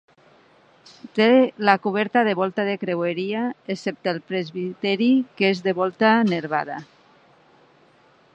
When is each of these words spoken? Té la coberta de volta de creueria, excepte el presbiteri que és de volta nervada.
Té 1.17 1.27
la 1.69 1.75
coberta 1.83 2.23
de 2.27 2.33
volta 2.39 2.65
de 2.69 2.73
creueria, 2.85 3.43
excepte 3.75 4.11
el 4.15 4.23
presbiteri 4.33 5.11
que 5.39 5.53
és 5.55 5.63
de 5.69 5.79
volta 5.83 6.15
nervada. 6.33 6.83